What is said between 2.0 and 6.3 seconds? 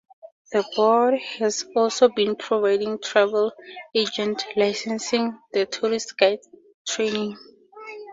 been providing travel agent licensing and tourist